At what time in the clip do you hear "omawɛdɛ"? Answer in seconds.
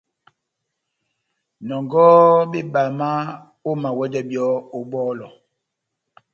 3.69-4.19